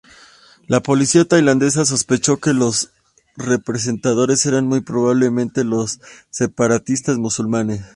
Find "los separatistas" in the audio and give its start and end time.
5.63-7.19